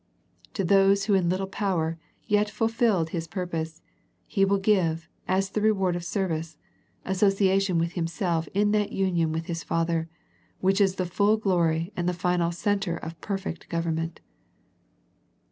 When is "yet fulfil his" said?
2.25-3.27